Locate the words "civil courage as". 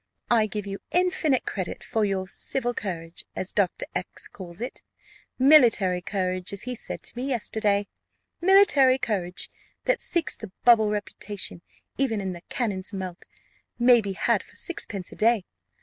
2.27-3.51